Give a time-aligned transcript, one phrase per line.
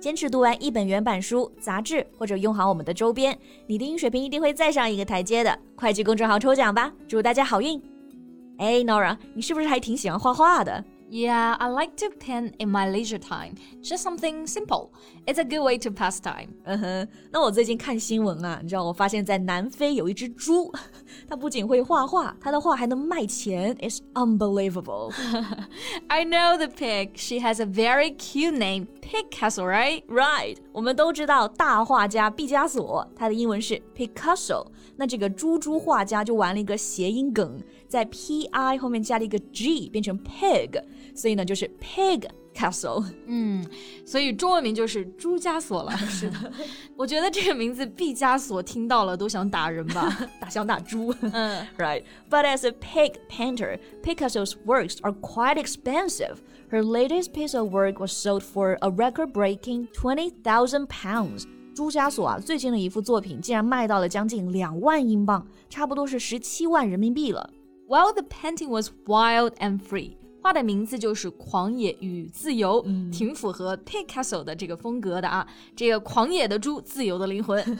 [0.00, 5.56] 坚持读完一本原版书、杂志，或者用好我们的周边，你的英语水平一定会再上一个台阶的。
[5.76, 7.78] 快去公众号抽奖吧，祝大家好运！
[8.56, 10.82] 哎，Nora，你是不是还挺喜欢画画的
[11.12, 13.56] Yeah, I like to pen in my leisure time.
[13.82, 14.92] Just something simple.
[15.26, 16.54] It's a good way to pass time.
[16.64, 16.76] Uh-huh.
[16.76, 20.72] 嗯哼，那我最近看新闻啊，你知道，我发现在南非有一只猪，
[21.28, 23.74] 它不仅会画画，它的画还能卖钱。
[23.80, 25.12] It's unbelievable.
[26.06, 27.16] I know the pig.
[27.16, 30.04] She has a very cute name, Pigcasso, right?
[30.06, 30.58] Right.
[30.72, 34.64] 我们都知道大画家毕加索，他的英文是 Picasso。
[34.96, 40.80] 那这个猪猪画家就玩了一个谐音梗，在 P I 后面加了一个 G，变成 pig。
[41.14, 43.04] 所以呢，就是 Pig Castle。
[43.26, 43.64] 嗯，
[44.04, 45.96] 所以中文名就是朱家锁了。
[45.96, 46.52] 是的，
[46.96, 51.14] 我觉得这个名字毕加索听到了都想打人吧，打想打猪。
[51.32, 52.04] 嗯，Right.
[52.30, 56.38] But as a pig painter, Pigcasso's works are quite expensive.
[56.70, 61.44] Her latest piece of work was sold for a record-breaking twenty thousand pounds.
[61.74, 67.50] 朱加索啊，最近的一幅作品竟然卖到了将近两万英镑，差不多是十七万人民币了。
[67.88, 70.12] While the painting was wild and free.
[70.42, 75.46] 画的名字就是《狂野与自由》，嗯、挺符合 Pigcasso 的这个风格的啊。
[75.76, 77.78] 这个狂野的猪，自由的灵魂。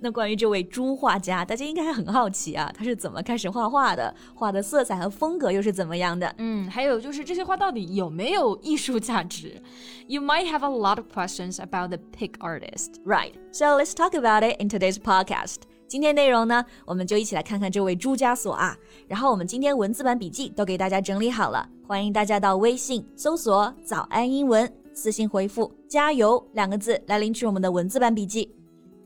[0.00, 4.14] 那关于这位猪画家，大家应该很好奇啊，他是怎么开始画画的？
[4.34, 6.32] 画的色彩和风格又是怎么样的？
[6.38, 9.60] 嗯，还有就是这些画到底有没有艺术价值
[10.06, 13.32] ？You might have a lot of questions about the pic artist, right?
[13.52, 15.62] So let's talk about it in today's podcast.
[15.88, 18.76] 今天内容呢，我们就一起来看看这位朱家锁啊。
[19.06, 28.52] 然后我们今天文字版笔记都给大家整理好了，欢迎大家到微信搜索“早安英文”，私信回复“加油”两个字来领取我们的文字版笔记。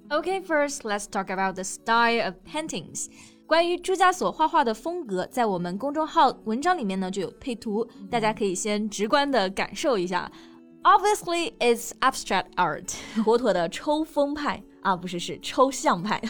[0.09, 3.07] Okay, first let's talk about the style of paintings.
[3.47, 10.31] 关于朱家锁画画的风格，在我们公众号文章里面呢就有配图，大家可以先直观的感受一下。
[10.84, 12.94] Obviously, it's abstract art，
[13.24, 14.62] 妥妥的抽风派。
[14.82, 16.22] 啊，不是，是抽象派。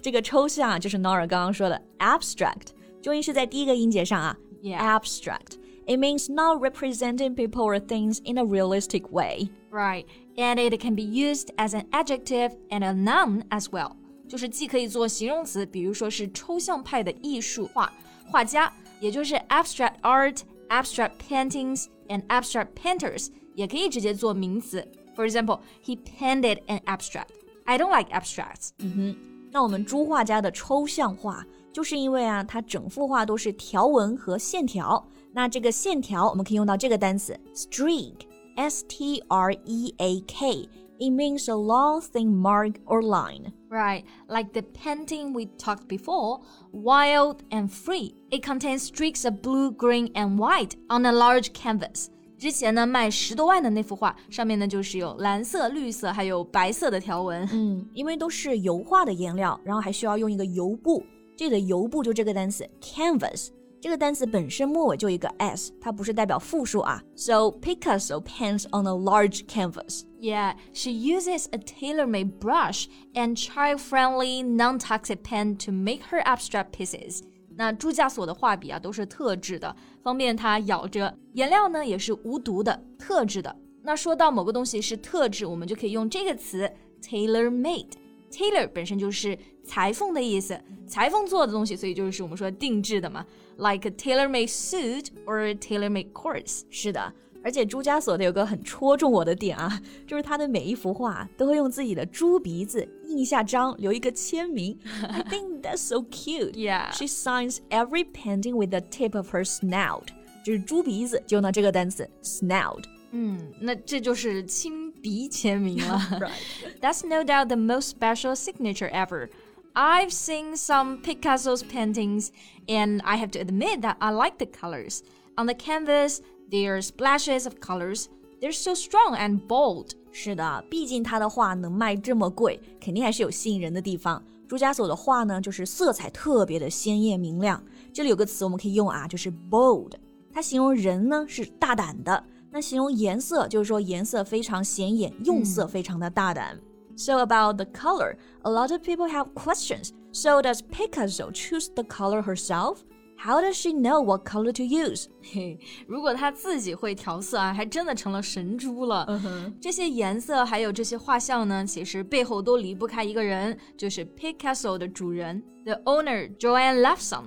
[0.00, 2.68] 这个抽象啊，就是 Nora 刚刚说的 abstract，
[3.02, 4.36] 重音是在第一个音节上啊。
[4.62, 4.78] Yeah.
[4.78, 5.58] Abstract.
[5.86, 9.48] It means not representing people or things in a realistic way.
[9.70, 10.06] Right.
[10.36, 13.92] And it can be used as an adjective and a noun as well.
[14.28, 17.92] 就是既可以做形容词，比如说是抽象派的艺术画
[18.30, 23.28] 画家，也就是 abstract art, abstract paintings and abstract painters，
[23.60, 24.86] 也可以直接做名词。
[25.14, 27.30] For example, he painted an abstract.
[27.64, 28.70] I don't like abstracts。
[28.78, 29.16] 嗯哼，
[29.50, 35.06] 那我们朱画家的抽象画，就是因为啊，它整幅画都是条纹和线条。
[35.32, 43.52] 那这个线条，我们可以用到这个单词 streak，s t r e a k。It means a long thin mark or line.
[43.68, 46.40] Right, like the painting we talked before,
[46.72, 48.14] wild and free.
[48.30, 52.08] It contains streaks of blue, green, and white on a large canvas.
[52.41, 57.47] 之前呢卖十多万的那幅画，上面呢就是有蓝色、绿色还有白色的条纹。
[57.53, 61.05] 嗯，因为都是油画的颜料，然后还需要用一个油布。
[61.37, 63.49] 这里的油布就这个单词 canvas。
[63.79, 66.99] 这个单词本身末尾就一个 s，它不是代表复数啊。
[67.15, 70.05] So Pigcasso paints on a large canvas.
[70.19, 77.21] Yeah, she uses a tailor-made brush and child-friendly, non-toxic pen to make her abstract pieces.
[77.61, 81.15] 那朱家锁的画笔啊都是特制的，方便它咬着。
[81.33, 83.55] 颜料呢也是无毒的，特制的。
[83.83, 86.67] 那说到某个东西是特制，我们就可以用这个词
[87.03, 87.91] tailor made。
[88.31, 93.23] tailor 本身就是裁缝的意思，裁缝做的东西，所以就是我们说定制的嘛
[93.57, 96.61] ，like a tailor made suit or a tailor made course。
[96.71, 97.13] 是的。
[97.43, 104.77] 而且朱家锁他有个很戳中我的点啊，就是他的每一幅画都会用自己的猪鼻子印下章，留一个签名。
[105.09, 106.53] I think that's so cute.
[106.61, 106.91] Yeah.
[106.91, 110.07] She signs every painting with the tip of her snout.
[110.45, 112.83] 就是猪鼻子，就用到这个单词 snout。
[113.11, 115.99] 嗯，那这就是亲鼻签名了。
[116.19, 116.31] right.
[116.79, 119.29] That's no doubt the most special signature ever.
[119.73, 122.29] I've seen some Pigcasso's paintings,
[122.67, 125.01] and I have to admit that I like the colors.
[125.37, 126.21] On the canvas,
[126.51, 128.05] their splashes of colors,
[128.39, 129.91] they're so strong and bold.
[130.11, 134.21] 是的，毕竟他的画能卖这么贵，肯定还是有吸引人的地方。
[134.47, 137.63] 朱加索的画呢，就是色彩特别的鲜艳明亮。
[137.93, 139.93] 这里有个词我们可以用啊，就是 bold，
[140.33, 142.21] 它形容人呢是大胆的。
[142.51, 146.59] 那形容颜色，就是说颜色非常显眼，用色非常的大胆。
[146.97, 149.91] So about the color, a lot of people have questions.
[150.11, 152.79] So does Pigcasso choose the color herself?
[153.23, 155.05] How does she know what color to use？
[155.21, 159.05] 嘿，如果她自己会调色啊，还真的成了神猪了。
[159.07, 159.53] Uh huh.
[159.61, 167.25] 这些颜色还有这些画像呢，其实背后都离不开一个人，就是 Pigcasso 的主人，the owner Joanne Lefson。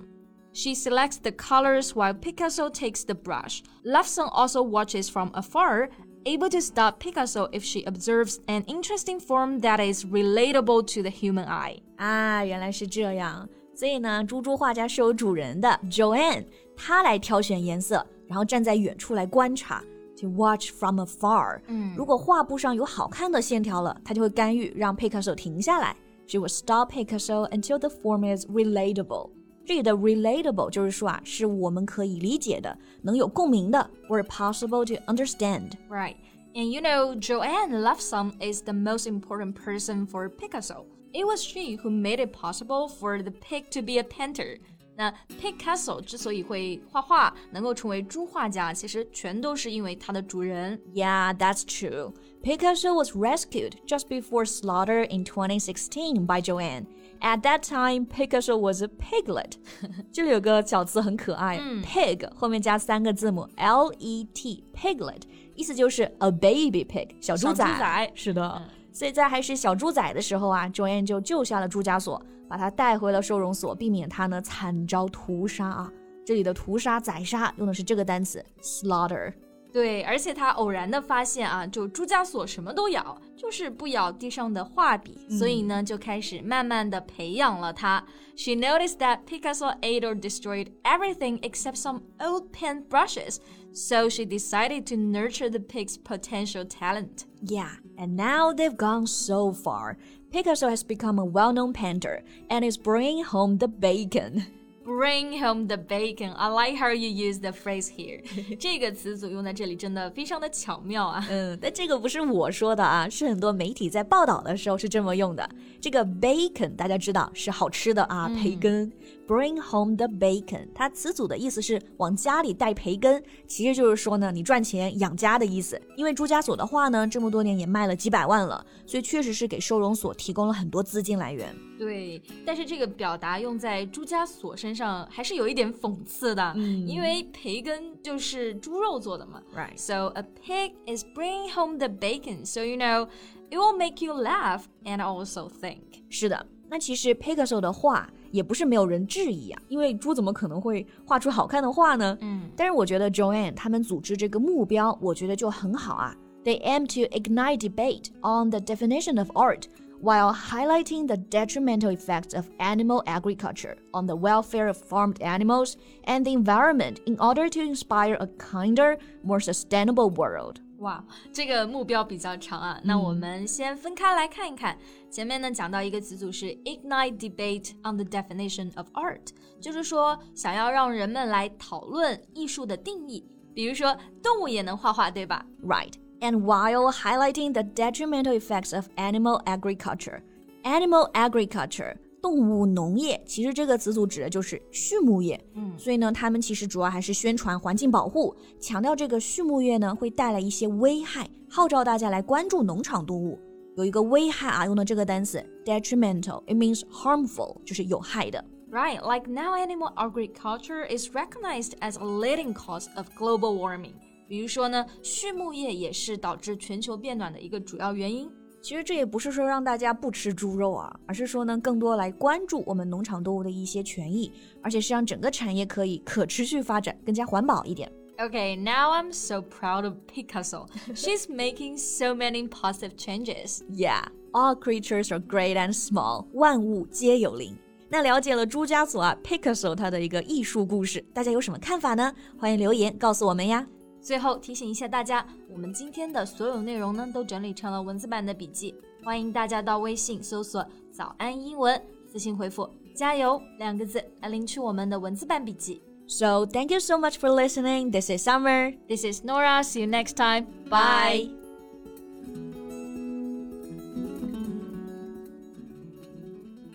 [0.53, 3.61] She selects the colors while Pigcasso takes the brush.
[3.85, 5.91] Lefson also watches from afar
[6.25, 11.11] able to stop Pigcasso if she observes an interesting form that is relatable to the
[11.11, 11.79] human eye.
[11.99, 13.49] Ah, 啊，原来是这样。
[13.75, 16.45] 所以呢，猪猪画家是有主人的，Joanne，
[16.77, 19.83] 她来挑选颜色，然后站在远处来观察。
[20.21, 25.97] To watch from afar，嗯，如果画布上有好看的线条了，他就会干预，让佩克手停下来。
[26.29, 29.31] She will stop Pigcasso until the form is relatable。
[29.67, 35.73] 这里的 relatable 就是说啊，是我们可以理解的，能有共鸣的，or possible to understand。
[35.91, 36.15] Right.
[36.55, 41.76] And you know, Joanne Lefson is the most important person for Pigcasso It was she
[41.78, 44.60] who made it possible for the pig to be a painter.
[44.96, 50.78] 那 Picasso 之所以会画画，能够成为猪画家，其实全都是因为他的主人。
[50.94, 52.14] Yeah, that's true.
[52.44, 56.86] Picasso was rescued just before slaughter in 2016 by Joanne.
[57.22, 59.54] At that time, Picasso was a piglet.
[60.12, 65.22] 这里有个小词很可爱、嗯、，pig 后面加三个字母 L E T，piglet，
[65.56, 67.66] 意思就是 a baby pig，小猪仔。
[67.66, 68.62] 小猪仔是的。
[68.66, 75.93] 嗯 所以在还是小猪仔的时候啊，Joanne 就救下了朱家锁，把他带回了收容所，避免他呢惨遭屠杀啊。
[76.25, 79.35] 这里的屠杀、宰杀用的是这个单词 slaughter。
[79.73, 88.05] 对，而且他偶然的发现啊，就朱家锁什么都咬，就是不咬地上的画笔，嗯、所以呢就开始慢慢的培养了他。
[88.37, 93.39] She noticed that Picasso ate or destroyed everything except some old paint brushes,
[93.75, 97.27] So she decided to nurture the pig's potential talent.
[97.43, 99.97] Yeah, and now they've gone so far.
[100.33, 104.47] Pigcasso has become a well known painter and is bringing home the bacon.
[104.85, 106.35] Bring home the bacon.
[106.37, 108.23] I like how you use the phrase here.
[108.61, 111.27] 这个词组用在这里真的非常的巧妙啊。
[111.31, 115.49] 嗯，但这个不是我说的啊，是很多媒体在报道的时候是这么用的。
[115.81, 118.93] 这个 bacon 大家知道是好吃的啊，培根。
[119.27, 125.81] Bring home the bacon，它词组的意思是往家里带培根，其实就是说呢，你赚钱养家的意思。
[125.97, 131.57] 因为朱家锁的话呢，这么多年也卖了几百万了，所以确实是给收容所提供了很多资金来源。
[131.79, 139.43] 对，但是这个表达用在朱家锁身上还是有一点讽刺的，嗯、因为培根就是猪肉做的嘛。
[139.57, 139.79] Right.
[139.79, 143.09] So a pig is bringing home the bacon, so you know
[143.51, 146.05] it will make you laugh and also think.
[146.11, 152.19] 是的，那其实 Pigcasso 的画也不是没有人质疑啊，因为猪怎么可能会画出好看的画呢？
[152.21, 156.13] 嗯，但是我觉得 Joanne 他们组织这个目标，我觉得就很好啊。
[156.43, 159.67] They aim to ignite debate on the definition of art
[160.03, 165.75] while highlighting the detrimental effects of animal agriculture on the welfare of farmed animals
[166.07, 170.59] and the environment in order to inspire a kinder, more sustainable world.
[170.85, 171.03] 哇，
[171.33, 174.77] 这个目标比较长啊，那我们先分开来看一看。
[175.11, 179.29] 前面呢讲到一个词组是 ignite debate on the definition of art，
[179.59, 183.25] 就是说想要让人们来讨论艺术的定义。
[183.55, 185.93] 比如说动物也能画画，对吧？Right.
[186.21, 190.21] And while highlighting the detrimental effects of animal agriculture,
[190.65, 203.39] animal agriculture 动物农业其实这个词组指的就是畜牧业，嗯，所以呢，他们其实主要还是宣传环境保护，强调这个畜牧业呢会带来一些危害，号召大家来关注农场动物。
[203.77, 208.43] 有一个危害啊，用的这个单词 detrimental，it means harmful，就是有害的。
[208.73, 213.93] Right, like now animal agriculture is recognized as a leading cause of global warming。
[214.27, 218.31] 比如说呢，畜牧业也是导致全球变暖的一个主要原因。
[218.65, 227.93] 其实这也不是说让大家不吃猪肉啊，而是说呢，更多来关注我们农场动物的一些权益，而且是让整个产业可以可持续发展，更加环保一点。
[228.17, 230.67] Okay, now I'm so proud of Picasso.
[230.95, 233.61] She's making so many positive changes.
[233.69, 236.25] Yeah, all creatures are great and small.
[236.33, 237.55] 万物皆有灵。
[237.91, 242.15] 那了解了朱家佐啊，Picasso 他的一个艺术故事，大家有什么看法呢？
[242.39, 243.67] 欢迎留言告诉我们呀。
[244.04, 248.74] 最后提醒一下大家，我们今天的所有内容呢，都整理成了文字版的笔记，
[249.04, 251.80] 欢迎大家到微信搜索“早安英文”，
[252.12, 255.82] 私信回复“加油”两个字来领取我们的文字版笔记。
[256.08, 257.92] So thank you so much for listening.
[257.92, 258.74] This is Summer.
[258.88, 259.64] This is Nora.
[259.64, 260.48] See you next time.
[260.70, 261.30] Bye.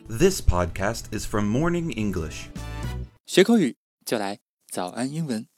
[0.07, 2.49] This podcast is from Morning English.
[3.27, 4.39] 学口语就来
[4.71, 5.55] 早安英文。